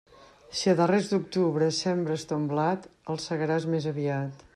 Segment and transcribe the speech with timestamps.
[0.59, 4.47] Si a darrers d'octubre sembres ton blat, el segaràs més aviat.